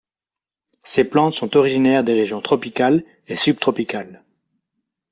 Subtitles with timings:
[0.81, 4.23] Ces plantes sont originaires des régions tropicales et subtropicales.